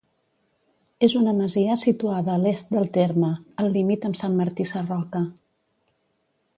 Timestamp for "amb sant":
4.11-4.41